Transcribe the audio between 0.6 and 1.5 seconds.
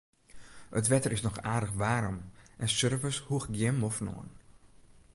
It wetter is noch